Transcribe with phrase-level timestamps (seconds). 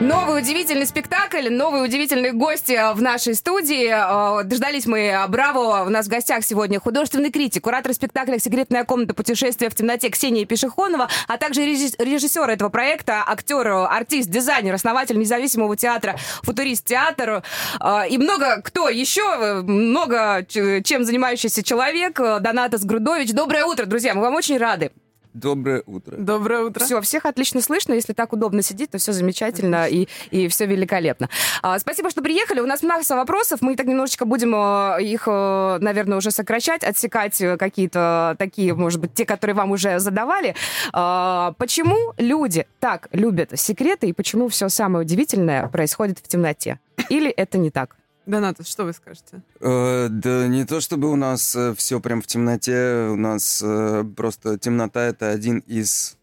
[0.00, 3.88] Новый удивительный спектакль, новые удивительные гости в нашей студии.
[3.90, 5.84] Э, дождались мы Браво.
[5.84, 10.46] У нас в гостях сегодня художественный критик, куратор спектакля «Секретная комната путешествия в темноте» Ксения
[10.46, 17.42] Пешехонова, а также режиссер этого проекта, актер, артист, дизайнер, основатель независимого театра «Футурист театр».
[17.80, 23.32] Э, и много кто еще, много чем занимающийся человек, Донатас Грудович.
[23.32, 24.92] Доброе утро, друзья, мы вам очень рады.
[25.38, 26.16] Доброе утро.
[26.16, 26.84] Доброе утро.
[26.84, 27.92] Все, всех отлично слышно.
[27.92, 31.28] Если так удобно сидеть, то все замечательно и, и все великолепно.
[31.62, 32.60] А, спасибо, что приехали.
[32.60, 33.62] У нас масса вопросов.
[33.62, 39.00] Мы так немножечко будем э, их, э, наверное, уже сокращать, отсекать э, какие-то такие, может
[39.00, 40.56] быть, те, которые вам уже задавали.
[40.92, 46.80] А, почему люди так любят секреты и почему все самое удивительное происходит в темноте?
[47.10, 47.97] Или это не так?
[48.28, 49.42] Донатас, что вы скажете?
[49.60, 54.04] Э, да не то чтобы у нас э, все прям в темноте, у нас э,
[54.14, 56.18] просто темнота это один из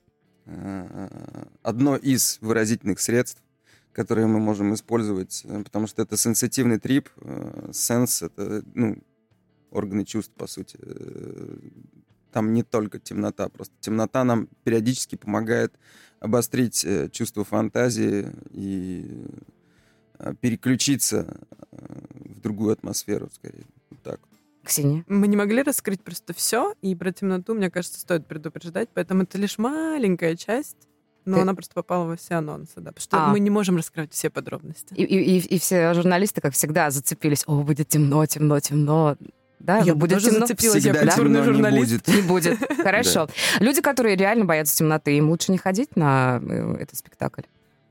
[0.46, 1.10] э,
[1.64, 3.42] одно из выразительных средств,
[3.92, 9.02] которые мы можем использовать, э, потому что это сенситивный трип, э, сенс это ну
[9.72, 10.78] органы чувств по сути.
[12.32, 15.74] Там не только темнота, просто темнота нам периодически помогает
[16.20, 19.26] обострить чувство фантазии и
[20.40, 21.38] переключиться
[22.46, 23.66] другую атмосферу, скорее.
[23.90, 24.20] Вот так.
[24.64, 25.04] Ксения?
[25.08, 29.38] Мы не могли раскрыть просто все, и про темноту, мне кажется, стоит предупреждать, поэтому это
[29.38, 30.88] лишь маленькая часть,
[31.26, 31.42] но Ты...
[31.42, 33.30] она просто попала во все анонсы, да, потому что а.
[33.30, 34.94] мы не можем раскрыть все подробности.
[34.94, 39.18] И, и, и, и все журналисты, как всегда, зацепились, о, будет темно, темно, темно.
[39.60, 40.46] Да, я будет тоже темно.
[40.46, 42.08] зацепилась, Всегда я культурный журналист.
[42.08, 42.58] Не будет.
[42.58, 42.78] Не будет.
[42.84, 43.28] Хорошо.
[43.60, 47.42] Люди, которые реально боятся темноты, им лучше не ходить на э, этот спектакль.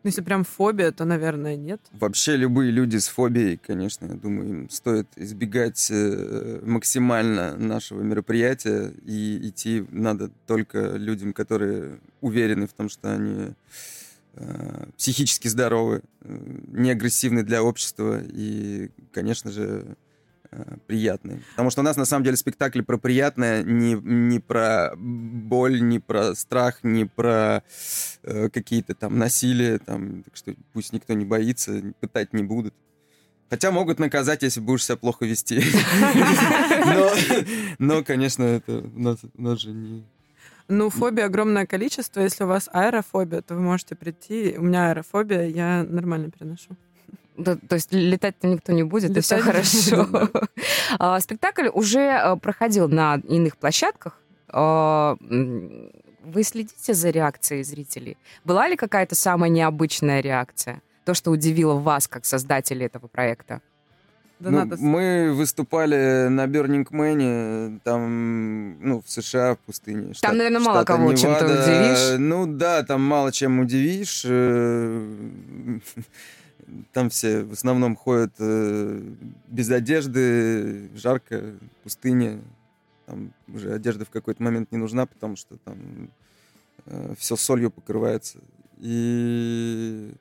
[0.05, 1.80] Ну, если прям фобия, то, наверное, нет.
[1.92, 8.92] Вообще любые люди с фобией, конечно, я думаю, им стоит избегать э, максимально нашего мероприятия
[9.02, 13.54] и идти надо только людям, которые уверены в том, что они
[14.34, 16.38] э, психически здоровы, э,
[16.69, 19.97] не агрессивны для общества и, конечно же,
[20.87, 21.42] Приятные.
[21.50, 25.98] Потому что у нас на самом деле спектакль про приятное, не, не про боль, не
[25.98, 27.62] про страх, не про
[28.22, 32.75] э, какие-то там насилия, там, так что пусть никто не боится, пытать не будут.
[33.50, 35.62] Хотя могут наказать, если будешь себя плохо вести.
[37.78, 40.04] Но, конечно, это у нас же не...
[40.69, 42.21] Ну, фобия огромное количество.
[42.21, 44.56] Если у вас аэрофобия, то вы можете прийти.
[44.56, 46.76] У меня аэрофобия, я нормально переношу.
[47.37, 50.09] Да, то есть летать-то никто не будет, Летать и все хорошо.
[50.99, 54.21] А, спектакль уже э, проходил на иных площадках.
[54.49, 58.17] А, вы следите за реакцией зрителей?
[58.45, 60.83] Была ли какая-то самая необычная реакция?
[61.05, 63.61] То, что удивило вас, как создателей этого проекта?
[64.39, 64.77] Да ну, надо...
[64.78, 70.15] Мы выступали на Burning Man, там, ну, в США, в пустыне.
[70.15, 72.19] Штат, там, наверное, мало кого чем-то удивишь.
[72.19, 74.25] Ну да, там мало чем удивишь.
[76.92, 79.14] Там все в основном ходят э,
[79.48, 82.41] без одежды, жарко, пустыня.
[83.06, 86.10] Там уже одежда в какой-то момент не нужна, потому что там
[86.86, 88.38] э, все солью покрывается.
[88.78, 90.12] И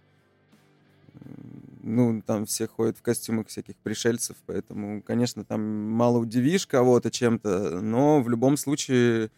[1.81, 5.61] ну, там все ходят в костюмах всяких пришельцев, поэтому, конечно, там
[5.91, 9.29] мало удивишь кого-то чем-то, но в любом случае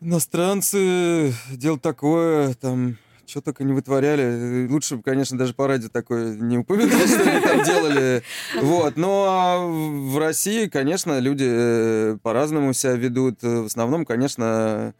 [0.00, 4.68] иностранцы делают такое, там что только не вытворяли.
[4.68, 8.22] Лучше, конечно, даже по радио такое не упоминать, что они там делали.
[8.60, 8.96] Вот.
[8.96, 9.68] Но
[10.10, 13.42] в России, конечно, люди э, по-разному себя ведут.
[13.42, 14.94] В основном, конечно,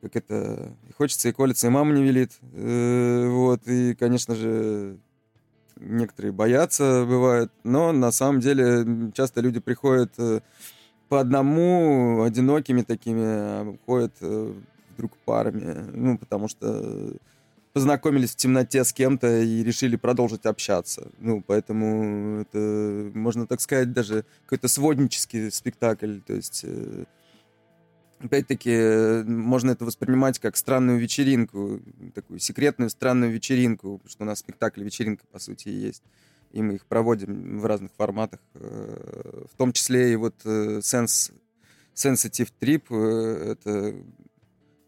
[0.00, 0.74] как это...
[0.96, 2.32] Хочется и колется, и мама не велит.
[2.52, 3.66] Э, вот.
[3.66, 4.98] И, конечно же,
[5.76, 7.50] некоторые боятся, бывают.
[7.64, 10.40] Но на самом деле часто люди приходят э,
[11.08, 14.12] по одному, одинокими такими, а ходят
[14.94, 15.90] вдруг парами.
[15.92, 17.12] Ну, потому что
[17.72, 21.10] познакомились в темноте с кем-то и решили продолжить общаться.
[21.18, 26.18] Ну, поэтому это, можно так сказать, даже какой-то своднический спектакль.
[26.20, 27.04] То есть, э,
[28.20, 31.80] опять-таки, можно это воспринимать как странную вечеринку,
[32.14, 36.02] такую секретную странную вечеринку, потому что у нас спектакль вечеринка, по сути, и есть.
[36.50, 41.32] И мы их проводим в разных форматах, э, в том числе и вот э, Sense,
[41.94, 42.94] Sensitive Trip,
[43.52, 43.94] это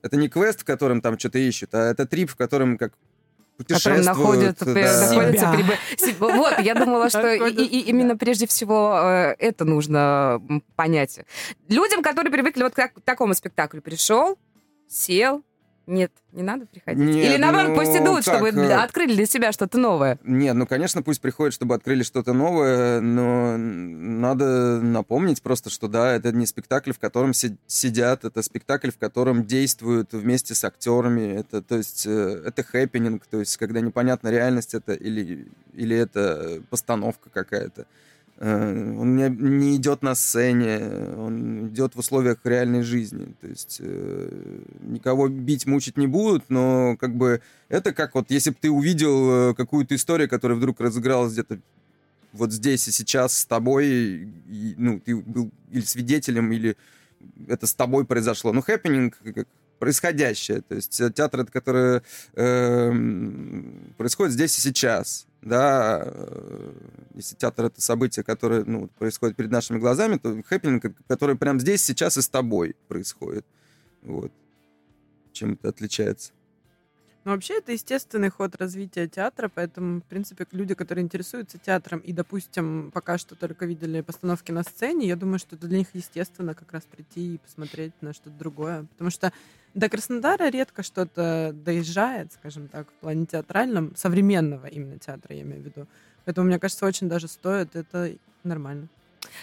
[0.05, 2.93] это не квест, в котором там что-то ищут, а это trip, в котором как
[3.57, 4.05] путешествуют.
[4.05, 5.09] находят, да.
[5.09, 6.21] находятся переб...
[6.21, 10.43] Вот, я думала, что и, и, именно прежде всего э, это нужно
[10.77, 11.21] понять.
[11.69, 14.39] Людям, которые привыкли вот к такому спектаклю, пришел,
[14.89, 15.43] сел,
[15.87, 17.15] Нет, не надо приходить.
[17.15, 18.37] Нет, Или наоборот, ну, пусть идут, как?
[18.37, 20.19] чтобы э, открыли для себя что-то новое.
[20.25, 26.15] Нет, ну, конечно, пусть приходят, чтобы открыли что-то новое, но надо напомнить просто, что да,
[26.15, 31.41] это не спектакль, в котором сидят, это спектакль, в котором действуют вместе с актерами.
[31.41, 36.63] Это, то есть, э, это хэппенинг, то есть, когда непонятна реальность это или, или это
[36.71, 37.87] постановка какая-то.
[38.39, 40.81] Э, он не, не идет на сцене,
[41.17, 43.35] он идет в условиях реальной жизни.
[43.41, 44.29] То есть э,
[44.83, 49.51] никого бить, мучить не будут, но как бы это как вот если бы ты увидел
[49.51, 51.59] э, какую-то историю, которая вдруг разыгралась где-то
[52.33, 56.77] вот здесь и сейчас с тобой, и, ну, ты был или свидетелем, или
[57.47, 58.53] это с тобой произошло.
[58.53, 59.47] Ну, хэппенинг, как
[59.85, 60.63] происходящее.
[60.63, 62.01] То есть театр, это который
[62.35, 62.93] э,
[63.99, 66.73] происходит здесь и сейчас да, э,
[67.15, 71.83] если театр— это событие, которое ну, происходит перед нашими глазами, то хэппенинг, который прямо здесь,
[71.83, 73.45] сейчас и с тобой происходит.
[74.01, 74.33] Вот.
[75.33, 76.33] Чем это отличается?
[77.25, 82.13] Ну, вообще, это естественный ход развития театра, поэтому, в принципе, люди, которые интересуются театром и,
[82.13, 86.55] допустим, пока что только видели постановки на сцене, я думаю, что это для них естественно
[86.55, 88.85] как раз прийти и посмотреть на что-то другое.
[88.85, 89.33] Потому что
[89.75, 95.63] до Краснодара редко что-то доезжает, скажем так, в плане театральном, современного именно театра, я имею
[95.63, 95.87] в виду.
[96.25, 98.13] Поэтому, мне кажется, очень даже стоит, это
[98.45, 98.89] нормально.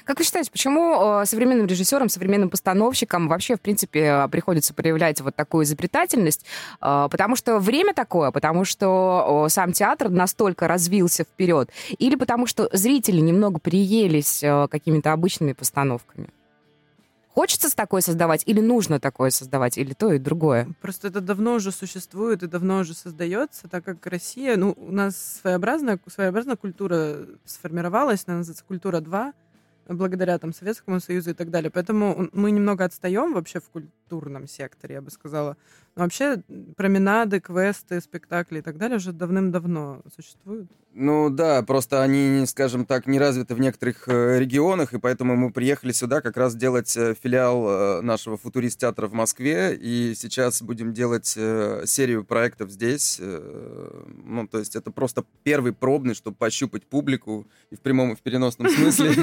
[0.06, 5.36] Как вы считаете, почему э, современным режиссерам, современным постановщикам вообще, в принципе, приходится проявлять вот
[5.36, 6.45] такую изобретательность?
[6.81, 12.69] Э, потому что время такое, потому что сам театр настолько развился вперед, или потому что
[12.72, 16.30] зрители немного приелись э, какими-то обычными постановками?
[17.33, 20.68] Хочется такое создавать или нужно такое создавать, или то и другое?
[20.81, 25.39] Просто это давно уже существует и давно уже создается, так как Россия, ну, у нас
[25.42, 29.33] своеобразная, своеобразная культура сформировалась, она называется «Культура 2»,
[29.88, 31.72] благодаря там Советскому Союзу и так далее.
[31.72, 33.69] Поэтому мы немного отстаем вообще в
[34.12, 35.58] культурном секторе, я бы сказала.
[35.96, 36.44] Но вообще
[36.75, 40.69] променады, квесты, спектакли и так далее уже давным-давно существуют.
[40.94, 45.52] Ну да, просто они, скажем так, не развиты в некоторых э, регионах, и поэтому мы
[45.52, 50.94] приехали сюда как раз делать э, филиал э, нашего футурист-театра в Москве, и сейчас будем
[50.94, 53.22] делать серию проектов здесь.
[53.22, 58.19] Ну, то есть это просто первый пробный, чтобы пощупать публику, и в прямом, и в
[58.19, 59.12] переносном смысле.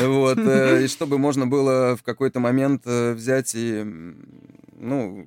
[0.00, 3.82] Вот, и чтобы можно было в какой-то момент взять и,
[4.78, 5.26] ну,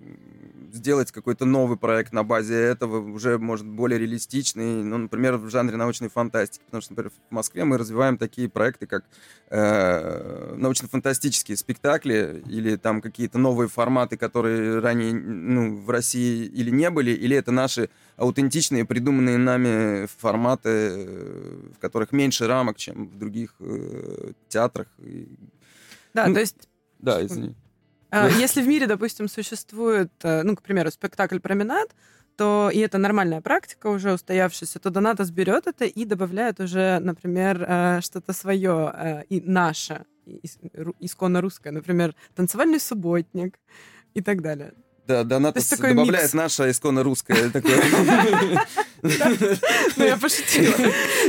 [0.71, 5.77] сделать какой-то новый проект на базе этого, уже, может, более реалистичный, ну, например, в жанре
[5.77, 6.63] научной фантастики.
[6.65, 9.05] Потому что, например, в Москве мы развиваем такие проекты, как
[9.49, 16.89] э, научно-фантастические спектакли или там какие-то новые форматы, которые ранее ну, в России или не
[16.89, 23.17] были, или это наши аутентичные, придуманные нами форматы, э, в которых меньше рамок, чем в
[23.17, 24.87] других э, театрах.
[26.13, 26.69] Да, ну, то есть...
[26.99, 27.55] Да, извини.
[28.11, 31.89] А, если в мире, допустим, существует, э, ну, к примеру, спектакль «Променад»,
[32.37, 37.65] то и это нормальная практика уже устоявшаяся, то Донатос берет это и добавляет уже, например,
[37.67, 40.05] э, что-то свое э, и наше,
[40.99, 43.59] исконно русское, например, танцевальный субботник
[44.13, 44.73] и так далее.
[45.05, 46.33] Да, Донатос добавляет микс.
[46.33, 47.51] наше исконно русское.
[49.01, 50.75] Ну, я пошутила.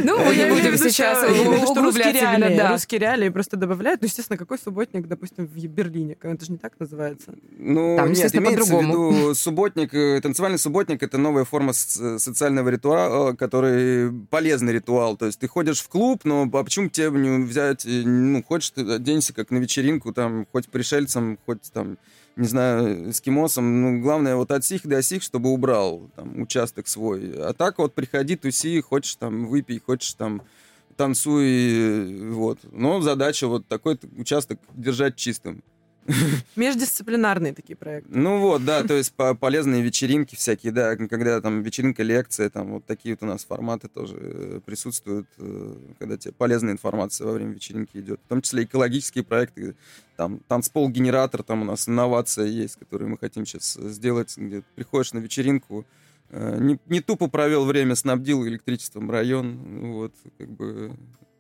[0.03, 1.23] Ну, мы не будем сейчас
[1.69, 4.01] углубляться Русские реалии просто добавляют.
[4.01, 6.17] Ну, естественно, какой субботник, допустим, в Берлине?
[6.21, 7.35] Это же не так называется.
[7.59, 13.33] Ну, Там, нет, имеется в виду субботник, э, танцевальный субботник— это новая форма социального ритуала,
[13.33, 15.17] который полезный ритуал.
[15.17, 18.83] То есть ты ходишь в клуб, но а почему тебе не взять, ну, хочешь, ты
[18.83, 21.99] оденься как на вечеринку, там, хоть пришельцам, хоть там
[22.37, 27.35] не знаю, эскимосом, ну, главное, вот от сих до сих, чтобы убрал там участок свой.
[27.37, 30.41] А так вот приходи, туси, хочешь там выпей, хочешь там
[30.97, 32.59] танцуй, вот.
[32.73, 35.63] Но задача вот такой участок держать чистым.
[36.57, 38.09] Междисциплинарные такие проекты.
[38.15, 42.87] Ну вот, да, то есть полезные вечеринки всякие, да, когда там вечеринка, лекция, там вот
[42.87, 47.53] такие вот у нас форматы тоже э, присутствуют, э, когда тебе полезная информация во время
[47.53, 48.21] вечеринки идет.
[48.25, 49.77] В том числе экологические проекты,
[50.17, 55.19] там танцпол-генератор, там у нас инновация есть, которую мы хотим сейчас сделать, где приходишь на
[55.19, 60.93] вечеринку, э, не, не тупо провел время, снабдил электричеством район, вот, как бы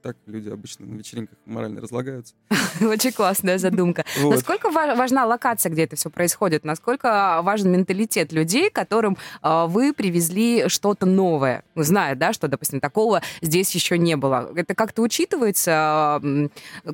[0.02, 2.34] так люди обычно на вечеринках морально разлагаются.
[2.80, 4.04] Очень классная задумка.
[4.20, 4.34] Вот.
[4.34, 6.64] Насколько важна локация, где это все происходит?
[6.64, 11.64] Насколько важен менталитет людей, которым э, вы привезли что-то новое?
[11.74, 14.52] Ну, зная, да, что, допустим, такого здесь еще не было.
[14.54, 16.20] Это как-то учитывается?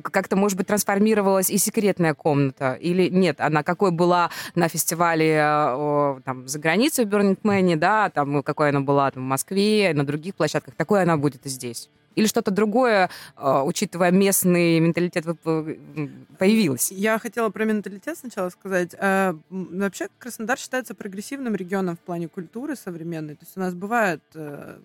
[0.03, 2.73] Как-то, может быть, трансформировалась и секретная комната?
[2.73, 3.41] Или нет?
[3.41, 8.81] Она какой была на фестивале э, там, за границей в Man, да, там, какой она
[8.81, 11.89] была там, в Москве, на других площадках, такой она будет и здесь?
[12.17, 15.23] Или что-то другое, э, учитывая местный менталитет,
[16.39, 16.91] появилось?
[16.91, 18.95] Я хотела про менталитет сначала сказать.
[18.99, 23.35] Э, вообще Краснодар считается прогрессивным регионом в плане культуры современной.
[23.35, 24.79] То есть у нас бывают э,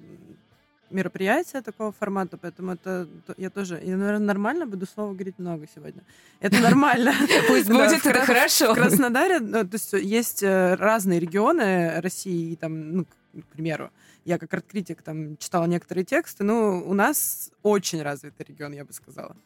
[0.91, 3.09] мероприятия такого формата, поэтому это
[3.39, 6.03] я тоже, я, наверное, нормально буду слово говорить много сегодня.
[6.41, 7.15] Это нормально.
[7.49, 8.75] Пусть будет, это хорошо.
[8.75, 13.91] В Краснодаре, то есть есть э, разные регионы России, там, ну, к примеру,
[14.25, 18.93] я как арт-критик там читала некоторые тексты, ну, у нас очень развитый регион, я бы
[18.93, 19.37] сказала.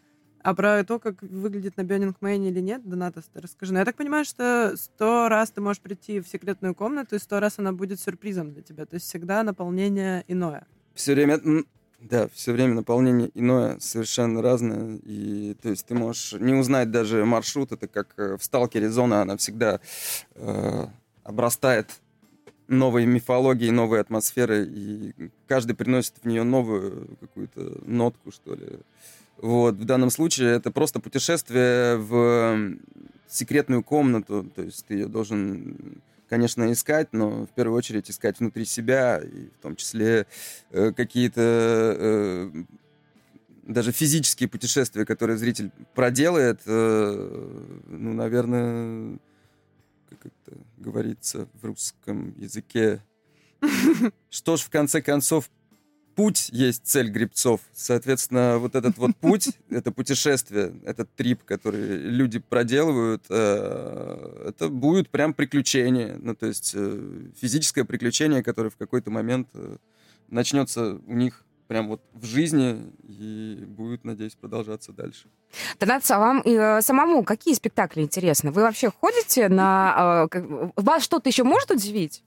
[0.43, 3.73] А про то, как выглядит на Бёнинг Мэйне или нет, Доната, расскажи.
[3.73, 7.41] Но я так понимаю, что сто раз ты можешь прийти в секретную комнату, и сто
[7.41, 8.87] раз она будет сюрпризом для тебя.
[8.87, 10.67] То есть всегда наполнение иное
[10.97, 11.41] все время,
[12.01, 14.99] да, все время наполнение иное, совершенно разное.
[15.05, 17.73] И то есть ты можешь не узнать даже маршрут.
[17.73, 19.81] Это как э, в сталкере зона, она всегда
[20.35, 20.87] э,
[21.23, 21.91] обрастает
[22.69, 25.15] новой мифологией, новой атмосферой, и
[25.47, 28.79] каждый приносит в нее новую какую-то нотку, что ли.
[29.39, 32.79] Вот, в данном случае это просто путешествие в
[33.29, 38.65] секретную комнату, то есть ты ее должен конечно, искать, но в первую очередь искать внутри
[38.65, 40.27] себя, и в том числе
[40.71, 42.51] э, какие-то э,
[43.63, 49.19] даже физические путешествия, которые зритель проделает, э, ну, наверное,
[50.09, 53.03] как это говорится в русском языке,
[54.31, 55.51] что ж, в конце концов,
[56.17, 57.61] путь есть цель грибцов.
[57.73, 65.11] Соответственно, вот этот вот путь, это путешествие, этот трип, который люди проделывают, э, это будет
[65.11, 66.17] прям приключение.
[66.19, 69.77] Ну, то есть э, физическое приключение, которое в какой-то момент э,
[70.29, 75.29] начнется у них прям вот в жизни и будет, надеюсь, продолжаться дальше.
[75.79, 78.51] Танат, вам э, самому какие спектакли интересны?
[78.51, 80.29] Вы вообще ходите на...
[80.33, 82.23] Э, вас что-то еще может удивить?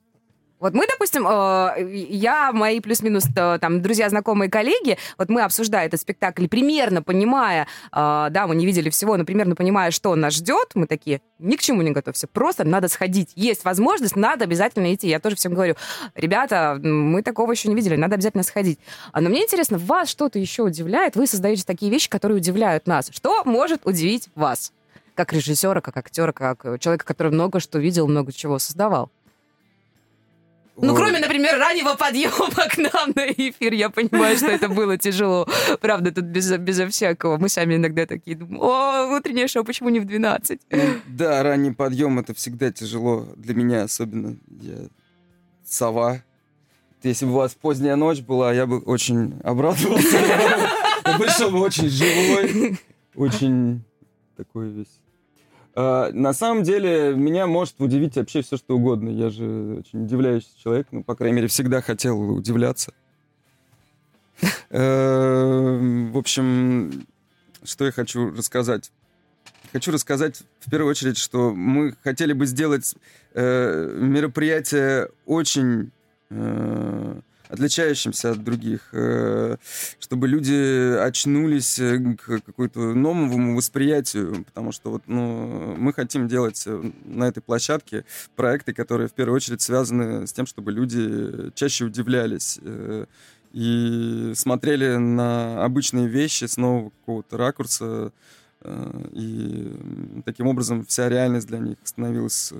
[0.59, 5.85] Вот мы, допустим, э, я, мои плюс-минус э, там друзья, знакомые, коллеги, вот мы обсуждая
[5.85, 7.63] этот спектакль, примерно понимая,
[7.93, 11.55] э, да, мы не видели всего, но примерно понимая, что нас ждет, мы такие, ни
[11.55, 13.31] к чему не готовься, просто надо сходить.
[13.35, 15.07] Есть возможность, надо обязательно идти.
[15.07, 15.75] Я тоже всем говорю,
[16.13, 18.79] ребята, мы такого еще не видели, надо обязательно сходить.
[19.13, 21.15] А, но мне интересно, вас что-то еще удивляет?
[21.15, 23.09] Вы создаете такие вещи, которые удивляют нас.
[23.13, 24.73] Что может удивить вас?
[25.15, 29.09] Как режиссера, как актера, как человека, который много что видел, много чего создавал.
[30.81, 35.47] Ну, кроме, например, раннего подъема к нам на эфир, я понимаю, что это было тяжело.
[35.81, 37.37] Правда, тут без, безо всякого.
[37.37, 40.61] Мы сами иногда такие думаем, о, утреннее шоу, почему не в 12?
[41.07, 44.77] Да, ранний подъем это всегда тяжело для меня, особенно я
[45.65, 46.23] сова.
[47.03, 50.17] Если бы у вас поздняя ночь была, я бы очень обрадовался.
[51.05, 52.77] Я бы очень живой,
[53.15, 53.81] очень
[54.37, 54.99] такой весь
[55.75, 59.09] на самом деле, меня может удивить вообще все, что угодно.
[59.09, 62.93] Я же очень удивляющий человек, ну, по крайней мере, всегда хотел удивляться.
[64.69, 67.05] Э, в общем,
[67.63, 68.91] что я хочу рассказать?
[69.71, 72.95] Хочу рассказать в первую очередь, что мы хотели бы сделать
[73.33, 75.91] э, мероприятие очень
[76.29, 79.57] э, отличающимся от других, э,
[79.99, 86.63] чтобы люди очнулись э, к какому-то новому восприятию, потому что вот, ну, мы хотим делать
[86.67, 91.85] э, на этой площадке проекты, которые в первую очередь связаны с тем, чтобы люди чаще
[91.85, 92.59] удивлялись
[93.51, 98.11] и смотрели на обычные вещи с нового какого-то ракурса,
[99.13, 102.53] и таким образом вся реальность для них становилась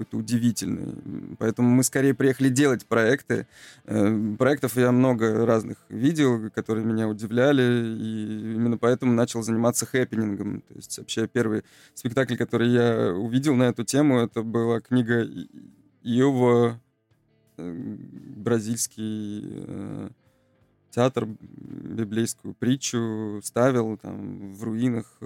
[0.00, 1.36] какой-то удивительный.
[1.38, 3.46] Поэтому мы скорее приехали делать проекты.
[3.84, 7.62] Э, проектов я много разных видел, которые меня удивляли,
[7.98, 10.62] и именно поэтому начал заниматься хэппинингом.
[10.62, 11.64] То есть вообще первый
[11.94, 15.26] спектакль, который я увидел на эту тему, это была книга
[16.02, 16.80] Иова,
[17.58, 17.96] э,
[18.36, 20.08] бразильский э,
[20.90, 25.18] театр, библейскую притчу ставил там в руинах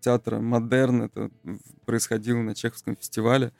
[0.00, 1.02] театра «Модерн».
[1.02, 1.30] Это
[1.84, 3.52] происходило на Чеховском фестивале.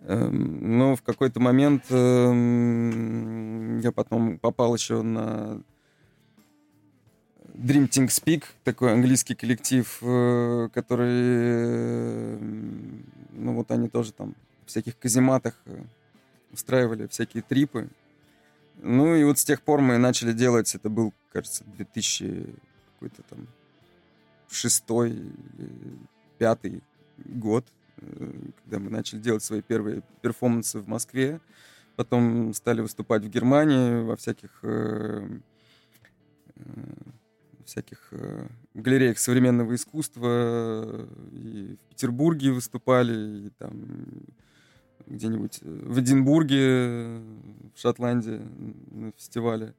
[0.00, 5.60] Эм, но в какой-то момент эм, я потом попал еще на
[7.54, 12.38] Dream Think Speak, такой английский коллектив, э, который, э,
[13.32, 15.54] ну вот они тоже там в всяких казематах
[16.52, 17.88] устраивали всякие трипы.
[18.80, 22.54] Ну и вот с тех пор мы начали делать, это был, кажется, 2000
[22.94, 23.48] какой-то там
[24.58, 25.22] шестой,
[26.38, 26.82] пятый
[27.16, 27.64] год,
[27.98, 31.40] э, когда мы начали делать свои первые перформансы в Москве.
[31.96, 35.28] Потом стали выступать в Германии во всяких э,
[36.56, 36.60] э,
[37.64, 38.12] всяких
[38.72, 41.06] галереях современного искусства.
[41.32, 43.72] И в Петербурге выступали, и там
[45.06, 47.20] где-нибудь в Эдинбурге,
[47.74, 48.40] в Шотландии
[48.90, 49.74] на фестивале.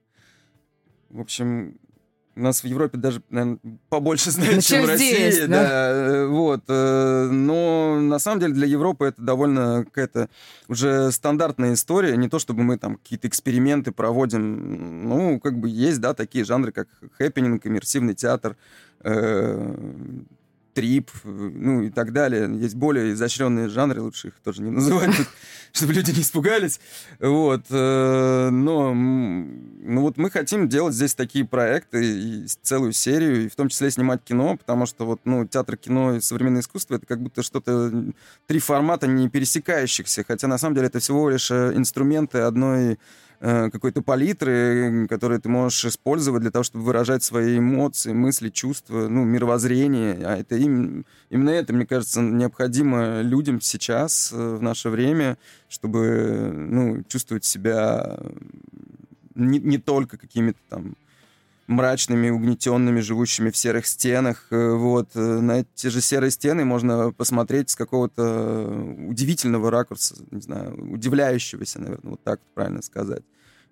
[1.09, 1.79] в общем,
[2.35, 3.59] нас в Европе даже, наверное,
[3.89, 5.13] побольше знают, Ну, чем чем в России.
[5.13, 5.47] здесь, да.
[5.47, 5.89] да.
[5.89, 6.63] э, Вот.
[6.67, 10.29] э, Но на самом деле для Европы это довольно какая-то
[10.67, 12.15] уже стандартная история.
[12.17, 15.07] Не то, чтобы мы там какие-то эксперименты проводим.
[15.09, 18.55] Ну, как бы есть, да, такие жанры, как хэппенинг, иммерсивный театр,
[19.03, 19.75] э,
[20.73, 22.49] trip, э, ну и так далее.
[22.59, 25.15] Есть более изощренные жанры, лучше их тоже не называть,
[25.71, 26.79] чтобы люди не испугались.
[27.19, 27.65] Вот.
[27.69, 33.55] э, Но ну вот мы хотим делать здесь такие проекты, и целую серию, и в
[33.55, 37.21] том числе снимать кино, потому что вот, ну, театр, кино и современное искусство— это как
[37.21, 38.13] будто что-то,
[38.47, 42.99] три формата не пересекающихся, хотя на самом деле это всего лишь э, инструменты одной
[43.39, 49.23] какой-то палитры, которые ты можешь использовать для того, чтобы выражать свои эмоции, мысли, чувства, ну,
[49.23, 50.19] мировоззрение.
[50.25, 55.37] А это им, именно это, мне кажется, необходимо людям сейчас, э, в наше время,
[55.69, 58.19] чтобы, ну, чувствовать себя
[59.35, 60.95] не, не только какими-то там
[61.69, 64.47] мрачными, угнетенными, живущими в серых стенах.
[64.49, 65.11] Э, Вот.
[65.15, 68.67] э, На эти же серые стены можно посмотреть с какого-то
[69.07, 73.23] удивительного ракурса, не знаю, удивляющегося, наверное, вот так правильно сказать.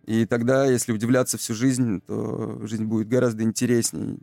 [0.05, 4.17] И тогда, если удивляться всю жизнь, то жизнь будет гораздо интереснее.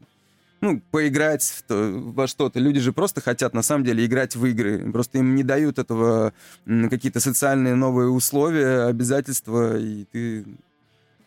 [0.61, 2.61] Ну, поиграть в то, во что-то.
[2.61, 4.91] Люди же просто хотят, на самом деле, играть в игры.
[4.93, 6.33] Просто им не дают этого
[6.65, 10.47] какие-то социальные новые условия, обязательства, и ты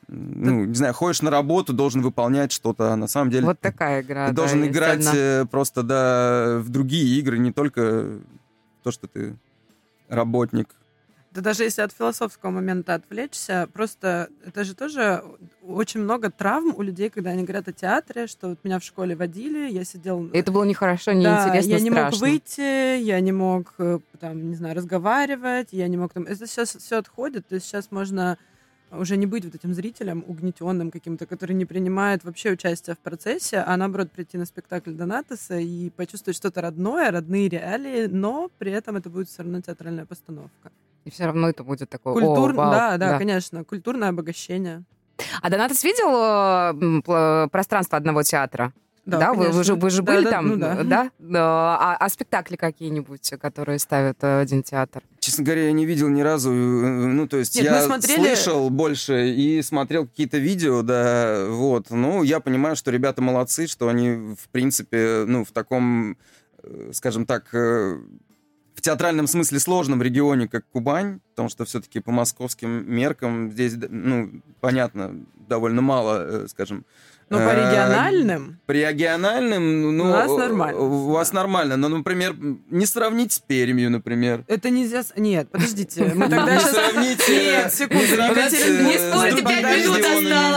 [0.07, 4.01] ну, не знаю, ходишь на работу, должен выполнять что-то, а на самом деле Вот такая
[4.01, 4.27] игра.
[4.27, 5.11] ты да, должен играть одна.
[5.15, 8.19] э, просто, да, в другие игры, не только
[8.83, 9.35] то, что ты
[10.07, 10.69] работник.
[11.31, 15.23] Да даже если от философского момента отвлечься, просто это же тоже
[15.61, 19.15] очень много травм у людей, когда они говорят о театре, что вот меня в школе
[19.15, 20.29] водили, я сидел...
[20.33, 24.55] Это было нехорошо, да, неинтересно, я не мог выйти, я не мог, э, там, не
[24.55, 26.23] знаю, разговаривать, я не мог там...
[26.23, 28.37] Это сейчас все отходит, то есть сейчас можно
[28.91, 33.57] уже не быть вот этим зрителем угнетенным каким-то, который не принимает вообще участие в процессе,
[33.57, 38.95] а наоборот прийти на спектакль Донатаса и почувствовать что-то родное, родные реалии, но при этом
[38.95, 40.71] это будет все равно театральная постановка.
[41.05, 42.13] И все равно это будет такое.
[42.13, 42.51] Культур...
[42.51, 42.71] «О, вау».
[42.71, 44.83] да, да, конечно, культурное обогащение.
[45.41, 48.73] А Донатас видел э, пространство одного театра?
[49.07, 50.83] Да, вы, вы же, вы же Да, были да, там, ну да.
[50.83, 51.11] да?
[51.17, 51.77] Да.
[51.79, 55.01] А, а спектакли какие-нибудь, которые ставят э, один театр?
[55.19, 58.69] Честно говоря, я не видел ни разу, э, ну, то есть Нет, я смотрели- слышал
[58.69, 61.89] больше и смотрел какие-то видео, да, вот.
[61.89, 66.17] Ну, я понимаю, что ребята молодцы, что они, в принципе, ну, в таком,
[66.63, 67.99] э, скажем так, э,
[68.75, 74.41] в театральном смысле сложном регионе, как Кубань, потому что все-таки по московским меркам здесь, ну,
[74.59, 75.15] понятно,
[75.47, 76.85] довольно мало, э, скажем,
[77.29, 78.59] Но по э, региональным...
[78.65, 80.79] По региональным, ну, У нас нормально.
[80.79, 82.35] У вас нормально, но, например,
[82.69, 84.45] не сравнить с Пермью, например.
[84.47, 85.03] Это нельзя...
[85.17, 86.05] Нет, подождите.
[86.15, 86.71] Мы тогда Не сейчас...
[86.73, 88.05] сравнить, Нет, э, секунду.
[88.85, 90.47] не э, спорьте, другими пять минут регионами.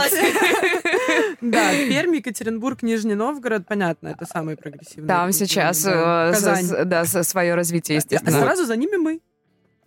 [1.41, 5.07] Да, Пермь, Екатеринбург, Нижний Новгород, понятно, это самые прогрессивные.
[5.07, 6.31] Там сейчас да.
[6.31, 8.39] э, свое развитие, А естественно.
[8.39, 9.19] сразу за ними мы.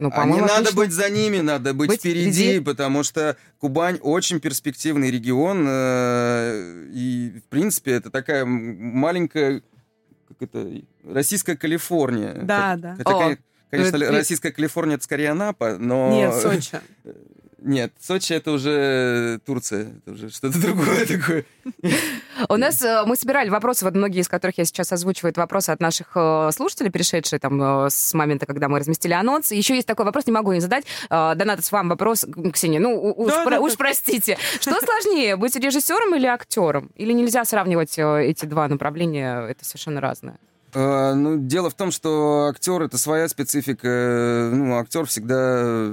[0.01, 0.77] Ну, А не по-моему, надо отлично.
[0.77, 2.61] быть за ними, надо быть, Быть впереди, впереди.
[2.65, 9.63] потому что Кубань очень перспективный регион, э, и, в принципе, это такая маленькая,
[10.29, 10.69] как это,
[11.09, 12.35] российская Калифорния.
[12.43, 12.95] Да, Как- да.
[12.97, 13.39] Хотя, О, кон-
[13.71, 16.11] конечно, ну, это- российская Калифорния— это скорее Анапа, но...
[16.13, 16.81] Нет, Сочи.
[17.67, 21.45] Нет, Сочи— это уже Турция, это уже что-то другое такое.
[22.51, 25.71] У нас э, мы собирали вопросы, вот многие из которых я сейчас озвучиваю, это вопросы
[25.71, 29.51] от наших э, слушателей, перешедшие там э, с момента, когда мы разместили анонс.
[29.51, 30.85] Еще есть такой вопрос, не могу не задать.
[31.09, 33.79] Э, Донатас, вам вопрос, Ксения, ну уж, Да, про- да, уж да.
[33.79, 34.37] простите.
[34.61, 36.91] Что сложнее, быть режиссером или актером?
[36.97, 39.41] Или нельзя сравнивать э, эти два направления?
[39.49, 40.39] Это совершенно разное.
[40.75, 44.51] А, Ну, дело в том, что актер это своя специфика.
[44.53, 45.93] Ну, актер всегда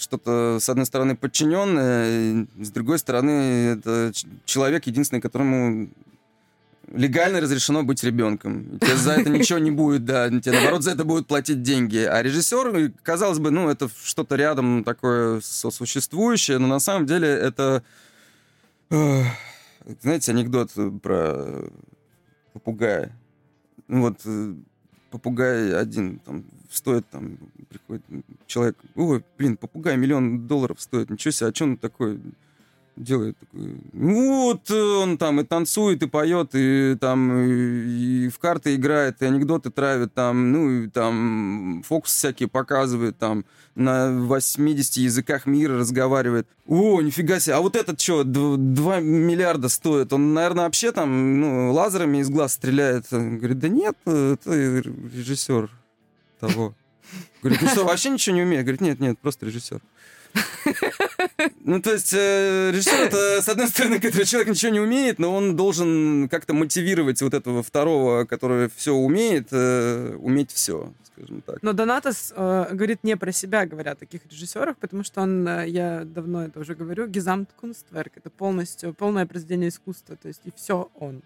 [0.00, 4.12] что-то, с одной стороны, подчиненное, с другой стороны, это
[4.44, 5.88] человек, единственный, которому
[6.92, 8.78] легально разрешено быть ребенком.
[8.78, 10.28] Тебе за это ничего не будет, да.
[10.28, 11.98] Тебе, наоборот, за это будут платить деньги.
[11.98, 17.82] А режиссер, казалось бы, ну, это что-то рядом такое сосуществующее, но на самом деле это...
[18.90, 20.70] Знаете, анекдот
[21.02, 21.64] про
[22.52, 23.12] попугая.
[23.88, 24.54] Ну вот э,
[25.10, 28.02] попугай один там стоит там приходит
[28.46, 32.20] человек, ой, блин, попугай миллион долларов стоит, ничего себе, а что он такой
[32.96, 33.36] делает?
[33.52, 39.22] «Ну вот э, он там и танцует, и поет, и там и, в карты играет,
[39.22, 45.78] и анекдоты травит, там, ну и там фокусы всякие показывает, там на 80 языках мира
[45.78, 46.46] разговаривает.
[46.66, 50.12] О, нифига себе, а вот этот что, 2 миллиарда стоит?
[50.12, 53.06] Он, наверное, вообще там ну, лазерами из глаз стреляет.
[53.12, 55.70] Он говорит, да нет, это режиссер
[56.40, 56.74] того.
[57.42, 58.62] Говорит, ну что, вообще ничего не умеет?
[58.62, 59.80] Говорит, нет, нет, просто режиссер.
[61.60, 65.34] Ну, то есть, э, режиссер это, с одной стороны, который человек ничего не умеет, но
[65.34, 71.62] он должен как-то мотивировать вот этого второго, который все умеет, э, уметь все, скажем так.
[71.62, 75.68] Но Донатос э, говорит не про себя, говоря о таких режиссерах, потому что он, э,
[75.68, 80.88] я давно это уже говорю, Gesamtkunstwerk, это полностью, полное произведение искусства, то есть и все
[80.94, 81.22] он.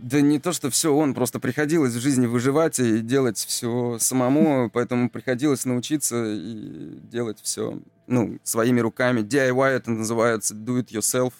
[0.00, 4.70] Да не то, что все он, просто приходилось в жизни выживать и делать все самому,
[4.72, 9.20] поэтому приходилось научиться и делать все ну, своими руками.
[9.20, 11.32] DIY это называется do it yourself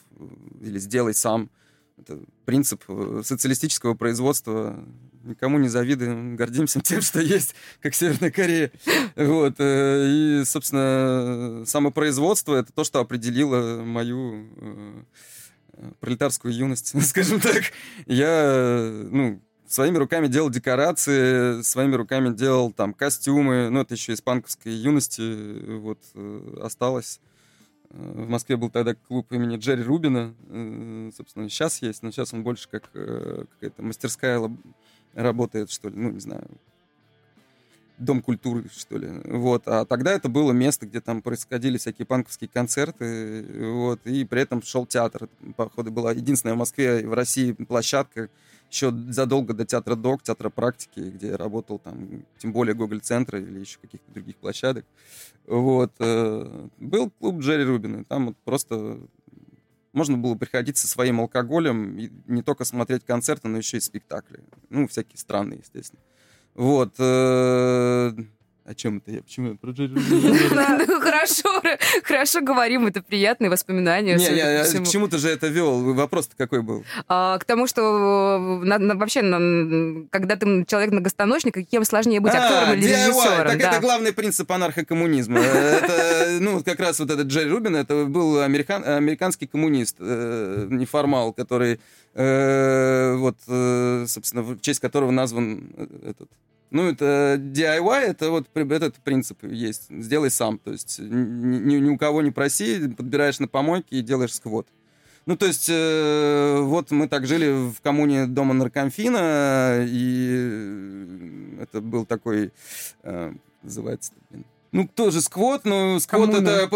[0.61, 1.51] или сделай сам.
[1.97, 4.85] Это принцип э, социалистического производства.
[5.23, 8.73] Никому не завидуем, гордимся тем, что есть, как Северная Корея.
[9.17, 9.55] Вот.
[9.59, 15.03] э, И, собственно, самопроизводство— это то, что определило мою э,
[16.01, 17.65] пролетарскую юность, скажем так.
[18.07, 24.21] Я, ну, своими руками делал декорации, своими руками делал там костюмы, ну, это еще из
[24.21, 27.21] панковской юности вот э, осталось.
[27.91, 32.33] Э, В Москве был тогда клуб имени Джерри Рубина, э, собственно, сейчас есть, но сейчас
[32.35, 34.41] он больше как э, какая-то мастерская
[35.15, 36.47] работает, что ли, ну, не знаю,
[37.99, 39.09] дом культуры, что ли.
[39.25, 39.63] Вот.
[39.67, 44.63] А тогда это было место, где там происходили всякие панковские концерты, вот, и при этом
[44.63, 45.29] шел театр.
[45.57, 48.29] Походу, была единственная в Москве и в России площадка,
[48.71, 53.61] еще задолго до театра ДОК, театра практики, где я работал там, тем более Гоголь-центра или
[53.61, 54.85] еще каких-то других площадок.
[55.47, 55.93] Вот.
[56.01, 58.99] э, Был клуб Джерри Рубина, там вот просто
[59.93, 64.41] можно было приходить со своим алкоголем и не только смотреть концерты, но еще и спектакли.
[64.69, 66.03] Ну, всякие странные, естественно.
[66.55, 66.95] Вот.
[68.67, 69.23] Э, О чем это я?
[69.23, 70.79] Почему я про Джерри Рубина?
[70.87, 71.63] Ну, Хорошо,
[72.03, 74.17] хорошо говорим, это приятные воспоминания.
[74.17, 74.85] Не, всему.
[74.85, 75.95] к чему-то же это вел.
[75.95, 76.85] Вопрос-то какой был?
[77.09, 79.21] А, К тому, что э, вообще,
[80.11, 83.07] когда ты человек многостаночник, кем сложнее быть актером А, или DIY.
[83.07, 83.47] режиссером.
[83.59, 85.39] Так это главный принцип анархокоммунизма.
[85.41, 91.33] Это, ну, как раз вот этот Джерри Рубин, это был американ- американский коммунист, э, неформал,
[91.33, 91.81] который,
[92.15, 96.29] э, вот, э, собственно, в честь которого назван э, этот
[96.75, 99.87] ну, это DIY, это вот этот принцип есть.
[99.91, 100.59] Сделай сам.
[100.59, 104.67] То есть ни, ни- ни у кого не проси, подбираешь на помойке и делаешь сквот.
[105.25, 111.81] Ну, то есть, э, вот мы так жили в коммуне дома наркомфина, и э, это
[111.81, 112.53] был такой,
[113.05, 113.33] э,
[113.63, 116.49] называется, блин, ну, тоже сквот, но сквот Коммуна.
[116.49, 116.69] это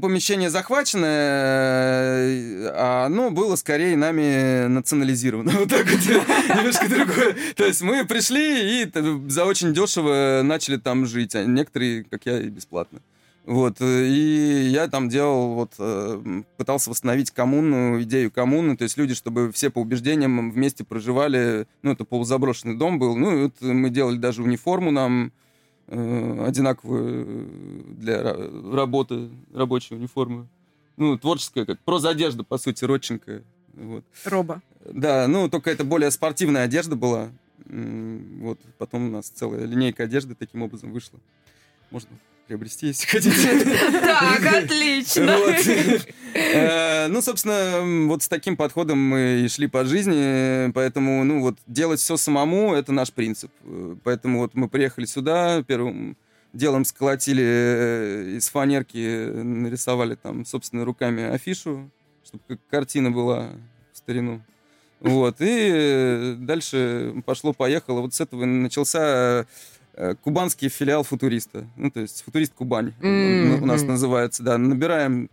[0.00, 5.52] помещение захваченное, э, а оно было скорее нами национализировано.
[5.58, 6.00] Вот так вот,
[6.56, 7.36] немножко другое.
[7.54, 8.92] То есть мы пришли и
[9.28, 13.00] за очень дешево начали там жить, а некоторые, как я, и бесплатно.
[13.44, 19.12] Вот, и я там делал, вот, э, пытался восстановить коммуну, идею коммуны, то есть люди,
[19.14, 24.16] чтобы все по убеждениям вместе проживали, ну, это полузаброшенный дом был, ну, вот мы делали
[24.16, 25.32] даже униформу нам,
[25.88, 27.46] э, одинаковую
[27.98, 30.48] для ра- работы, рабочую униформу.
[30.96, 33.42] Ну, творческая, как прозодежда, по сути, Родченко.
[33.74, 34.04] Вот.
[34.24, 34.60] Роба.
[34.84, 37.30] Да, ну, только это более спортивная одежда была.
[37.64, 41.18] Вот, потом у нас целая линейка одежды таким образом вышла.
[41.92, 42.08] Можно
[42.48, 43.64] приобрести, если хотите.
[44.00, 45.38] Так, отлично.
[46.34, 51.58] Э, Ну, собственно, вот с таким подходом мы и шли по жизни, поэтому, ну, вот
[51.66, 53.50] делать все самому— это наш принцип.
[53.64, 56.16] Э, Поэтому вот мы приехали сюда, первым
[56.52, 61.90] делом сколотили э, из фанерки, нарисовали там собственными руками афишу,
[62.24, 63.50] чтобы как картина была
[63.92, 64.42] в старину.
[65.00, 68.02] Вот, и дальше пошло-поехало.
[68.02, 69.46] Вот с этого начался
[70.22, 71.66] кубанский филиал футуриста.
[71.76, 74.58] Ну, то есть футурист Кубань М, у нас называется, да.
[74.58, 75.28] Набираем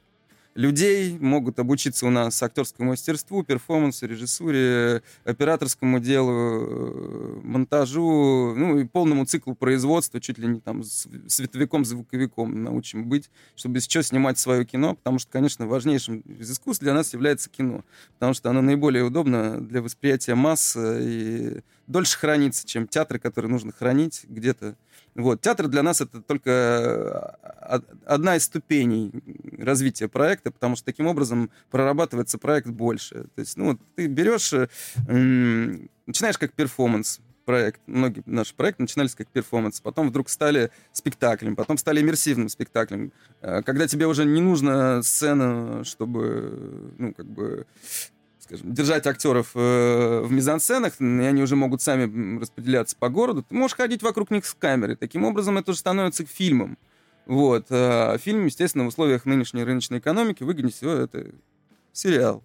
[0.55, 8.83] людей, могут обучиться у нас актерскому мастерству, перформансу, режиссуре, операторскому делу, э, монтажу, ну и
[8.83, 14.65] полному циклу производства, чуть ли не там световиком, звуковиком научим быть, чтобы чего снимать свое
[14.65, 19.03] кино, потому что, конечно, важнейшим из искусств для нас является кино, потому что оно наиболее
[19.05, 24.75] удобно для восприятия масс э, и дольше хранится, чем театры, которые нужно хранить где-то
[25.15, 25.41] вот.
[25.41, 29.11] Театр для нас это только э, од- одна из ступеней
[29.57, 33.25] развития проекта, потому что таким образом прорабатывается проект больше.
[33.35, 34.67] То есть, ну, вот ты берешь, э,
[36.05, 37.81] начинаешь как перформанс, проект.
[37.87, 43.11] Многие наши проекты начинались как перформанс, потом вдруг стали спектаклем, потом стали иммерсивным спектаклем.
[43.41, 47.65] Э, Когда тебе уже не нужна сцена, чтобы, ну, как бы,
[48.49, 53.53] скажем, держать актеров э, в мизансценах, и они уже могут сами распределяться по городу, ты
[53.53, 54.95] можешь ходить вокруг них с камерой.
[54.95, 56.77] Таким образом, это уже становится фильмом.
[57.25, 57.67] Вот.
[57.69, 61.27] А фильм, естественно, в условиях нынешней рыночной экономики выгоднее всего это
[61.93, 62.43] сериал.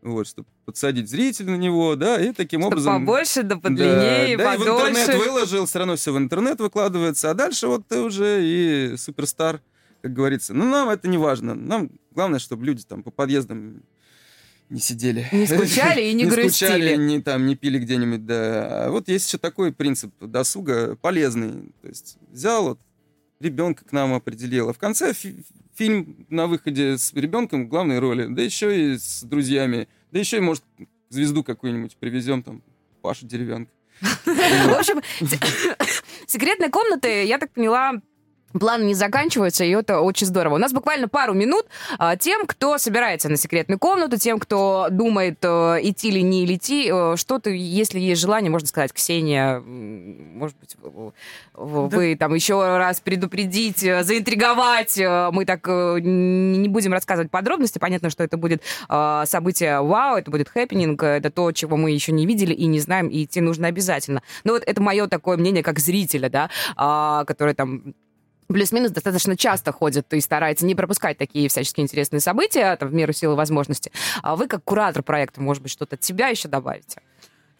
[0.00, 3.06] Вот, чтобы подсадить зрителя на него, да, и таким Чтоб образом...
[3.06, 5.18] побольше, да подлиннее, да, да, и в интернет подольше.
[5.18, 9.60] выложил, все равно все в интернет выкладывается, а дальше вот ты уже и суперстар
[10.02, 10.52] как говорится.
[10.52, 11.54] Ну, нам это не важно.
[11.54, 13.82] Нам главное, чтобы люди там по подъездам
[14.72, 15.26] не сидели.
[15.32, 16.48] Не скучали и не, не грустили.
[16.48, 18.86] скучали, не, там, не пили где-нибудь, да.
[18.86, 21.72] А вот есть еще такой принцип досуга полезный.
[21.82, 22.80] То есть взял вот
[23.38, 24.70] ребенка к нам определил.
[24.70, 28.98] А в конце фи- фильм на выходе с ребенком в главной роли, да еще и
[28.98, 30.64] с друзьями, да еще и, может,
[31.10, 32.62] звезду какую-нибудь привезем, там,
[33.02, 33.70] Пашу Деревянка.
[34.24, 35.02] В общем,
[36.26, 38.00] секретные комнаты, я так поняла,
[38.58, 40.54] планы не заканчиваются, и это очень здорово.
[40.54, 41.66] У нас буквально пару минут
[41.98, 46.90] а, тем, кто собирается на секретную комнату, тем, кто думает, а, идти или не идти,
[46.92, 51.12] а, что-то, если есть желание, можно сказать, Ксения, может быть, вы,
[51.54, 54.98] вы там еще раз предупредить, заинтриговать.
[54.98, 57.78] Мы так не будем рассказывать подробности.
[57.78, 62.12] Понятно, что это будет а, событие вау, это будет хэппенинг, это то, чего мы еще
[62.12, 64.22] не видели и не знаем, и идти нужно обязательно.
[64.44, 67.94] Но вот это мое такое мнение как зрителя, да, а, который там
[68.52, 73.12] плюс-минус достаточно часто ходит и старается не пропускать такие всяческие интересные события там, в меру
[73.12, 73.92] силы возможности.
[74.22, 77.00] А вы, как куратор проекта, может быть, что-то от себя еще добавите?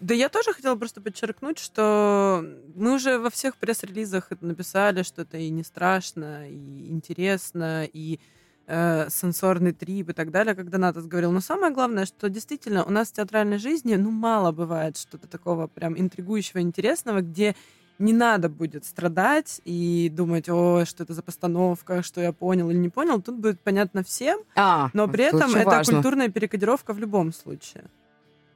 [0.02, 5.38] Да я тоже хотела просто подчеркнуть, что мы уже во всех пресс-релизах написали, что это
[5.38, 8.18] и не страшно, и интересно, и
[8.66, 11.30] э, сенсорный трип и так далее, как Донатас говорил.
[11.30, 15.68] Но самое главное, что действительно у нас в театральной жизни ну мало бывает что-то такого
[15.68, 17.54] прям интригующего, интересного, где
[17.98, 22.78] не надо будет страдать и думать, о, что это за постановка, что я понял или
[22.78, 23.20] не понял.
[23.22, 25.94] Тут будет понятно всем, а, но при этом это важно.
[25.94, 27.84] культурная перекодировка в любом случае.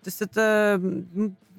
[0.03, 0.81] То есть это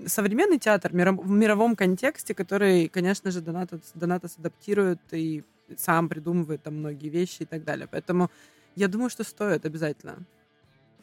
[0.06, 5.44] современный театр в мировом контексте, который, конечно же, Донатос, Донатос адаптирует и
[5.78, 7.88] сам придумывает там многие вещи и так далее.
[7.92, 8.32] Поэтому
[8.76, 10.18] я думаю, что стоит обязательно.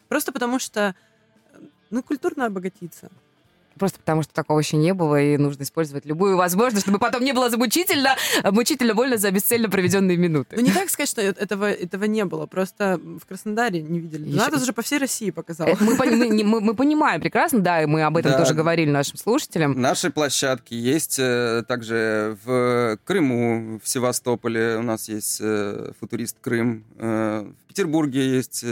[0.08, 0.94] Просто потому что
[1.90, 3.10] ну, культурно обогатиться.
[3.78, 7.32] Просто потому, что такого еще не было, и нужно использовать любую возможность, чтобы потом не
[7.32, 10.56] было замучительно, мучительно больно за бесцельно проведенные минуты.
[10.56, 12.46] Ну, не так сказать, что этого, этого не было.
[12.46, 14.28] Просто в Краснодаре не видели.
[14.28, 14.36] Еще...
[14.36, 15.68] Надо уже по всей России показал.
[15.80, 18.38] Мы, мы, мы, мы понимаем прекрасно, да, и мы об этом да.
[18.38, 19.80] тоже говорили нашим слушателям.
[19.80, 26.84] Наши площадки есть э, также в Крыму, в Севастополе у нас есть э, футурист Крым,
[26.98, 28.64] э, в Петербурге есть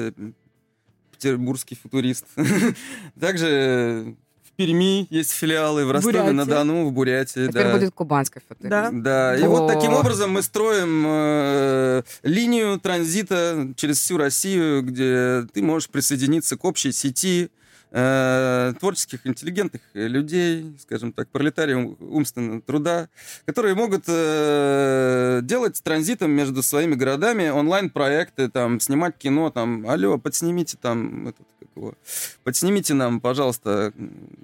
[1.22, 2.26] петербургский футурист.
[3.20, 4.16] Также
[4.66, 7.48] Перми есть филиалы, в Ростове-на-Дону, в Бурятии.
[7.48, 7.72] Теперь да.
[7.72, 8.68] будет кубанская фото.
[8.68, 8.90] Да.
[8.92, 9.36] да.
[9.36, 9.48] И О.
[9.48, 16.56] вот таким образом мы строим э, линию транзита через всю Россию, где ты можешь присоединиться
[16.56, 17.50] к общей сети
[17.92, 23.08] э, творческих, интеллигентных людей, скажем так, пролетариев умственного труда,
[23.46, 30.76] которые могут э, делать транзитом между своими городами онлайн-проекты, там, снимать кино, там, алло, подснимите
[30.80, 31.94] там, этот, как его,
[32.42, 33.92] подснимите нам, пожалуйста,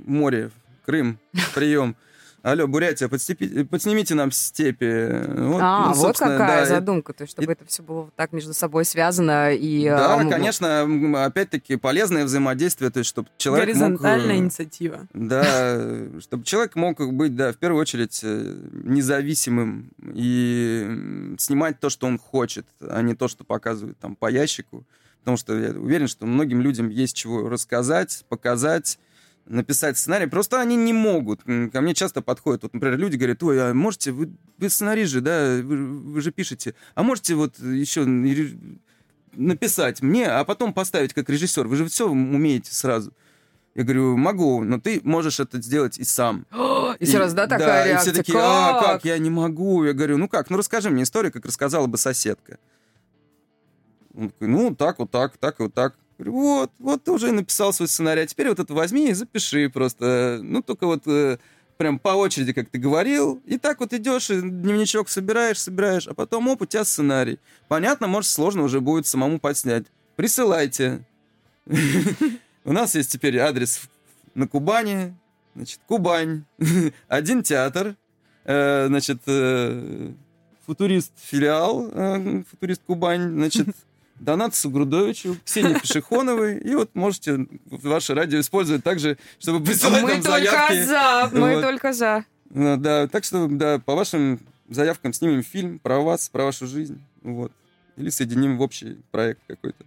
[0.07, 0.51] море,
[0.85, 1.19] Крым,
[1.55, 1.97] прием.
[2.43, 5.09] Алло, Бурятия, подстепи, подснимите нам степи.
[5.27, 7.53] Вот, а, ну, вот какая да, задумка, то есть, чтобы и...
[7.53, 9.85] это все было так между собой связано и...
[9.85, 14.45] Да, э, конечно, опять-таки полезное взаимодействие, то есть, чтобы человек Горизонтальная мог...
[14.45, 15.09] инициатива.
[15.13, 15.89] Да,
[16.21, 22.19] чтобы человек мог быть, да, в первую очередь э, независимым и снимать то, что он
[22.19, 24.85] хочет, а не то, что показывают там по ящику.
[25.21, 28.99] Потому что я уверен, что многим людям есть чего рассказать, показать,
[29.49, 31.43] написать сценарий, просто они не могут.
[31.43, 35.21] Ко мне часто подходят, вот, например, люди говорят, ой, а можете, вы, вы сценарий же,
[35.21, 38.07] да, вы, вы же пишете, а можете вот еще
[39.33, 43.13] написать мне, а потом поставить как режиссер, вы же все умеете сразу.
[43.75, 46.47] Я говорю, могу, но ты можешь это сделать и сам.
[46.99, 48.11] И, и сразу, да, такая да, реакция?
[48.11, 49.85] И все такие, а, как, я не могу.
[49.85, 52.59] Я говорю, ну как, ну расскажи мне историю, как рассказала бы соседка.
[54.17, 55.95] Он такой, ну так, вот так, так и вот так.
[56.19, 59.71] Говорю, вот, вот ты уже написал свой сценарий, а теперь вот это возьми и запиши
[59.71, 60.41] просто.
[60.43, 61.39] Ну, только вот э,
[61.77, 63.41] прям по очереди, как ты говорил.
[63.47, 67.39] И так вот идешь, и дневничок собираешь, собираешь, а потом, оп, у тебя сценарий.
[67.69, 69.85] Понятно, может, сложно уже будет самому подснять.
[70.17, 71.07] Присылайте.
[72.65, 73.83] У нас есть теперь адрес
[74.35, 75.15] на Кубани.
[75.55, 76.45] Значит, Кубань.
[77.09, 77.95] Один театр.
[78.45, 80.11] Э, значит, э,
[80.67, 83.31] футурист филиал, футурист Кубань.
[83.31, 83.69] Значит,
[84.21, 86.59] Донат Сугрудовичу, Ксении Пешехоновой.
[86.59, 90.73] И вот можете ваше радио использовать также, чтобы присылать мы нам заявки.
[90.73, 91.63] Мы только за, мы вот.
[91.63, 92.25] только за.
[92.51, 97.01] Ну да, так что, да, по вашим заявкам снимем фильм про вас, про вашу жизнь.
[97.23, 97.53] Вот.
[97.97, 99.85] Или соединим в общий проект какой-то.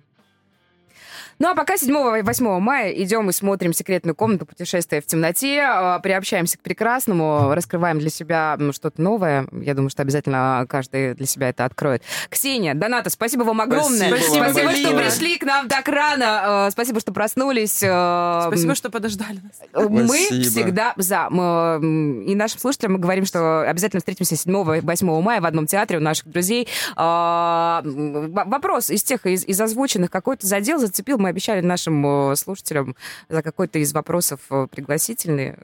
[1.41, 5.57] Ну а пока 7 и 8 мая идем и смотрим секретную комнату путешествия в темноте,
[5.57, 9.47] э, приобщаемся к прекрасному, раскрываем для себя что-то новое.
[9.51, 12.03] Я думаю, что обязательно каждый для себя это откроет.
[12.29, 14.09] Ксения, Доната, спасибо вам огромное.
[14.09, 15.09] Спасибо вам спасибо что большое.
[15.09, 16.67] пришли к нам так рано.
[16.67, 17.81] Э, Спасибо, что проснулись.
[17.81, 19.89] Э, Спасибо, что подождали нас.
[19.89, 20.43] Мы Спасибо.
[20.43, 21.27] всегда за.
[21.31, 25.65] Мы, и нашим слушателям мы говорим, что обязательно встретимся 7 и 8 мая в одном
[25.65, 26.67] театре у наших друзей.
[26.95, 31.17] А, Вопрос из тех, из, из озвученных, какой-то задел зацепил.
[31.17, 32.95] Мы обещали нашим слушателям
[33.29, 35.55] за какой-то из вопросов пригласительный.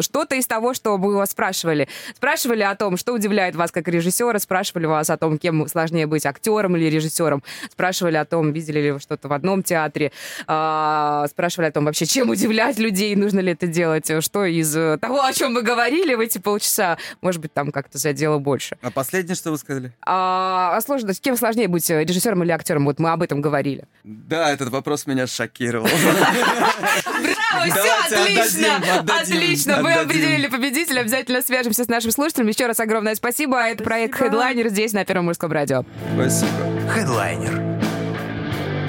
[0.00, 1.88] Что-то из того, что мы вас спрашивали.
[2.14, 6.26] Спрашивали о том, что удивляет вас как режиссера, спрашивали вас о том, кем сложнее быть,
[6.26, 7.42] актером или режиссером.
[7.70, 10.12] Спрашивали о том, видели ли вы что-то в одном театре.
[10.46, 14.10] А, спрашивали о том, вообще, чем удивлять людей, нужно ли это делать.
[14.22, 17.98] Что из э, того, о чем мы говорили в эти полчаса, может быть, там как-то
[17.98, 18.76] задело больше.
[18.82, 19.92] А последнее, что вы сказали?
[20.04, 22.84] А, а сложно, кем сложнее быть э, режиссером или актером?
[22.84, 23.84] Вот мы об этом говорили.
[24.04, 25.86] Да, этот вопрос меня шокировал.
[25.86, 28.76] Браво, все отлично,
[29.20, 29.82] отлично.
[29.82, 32.48] Мы определили победителя, обязательно свяжемся с нашим слушателем.
[32.48, 33.58] Еще раз огромное спасибо.
[33.58, 35.84] Это проект Headliner здесь на Первом мужском радио.
[36.14, 36.50] Спасибо.
[36.92, 37.54] Хедлайнер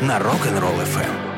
[0.02, 1.35] на Rock'n'Roll FM.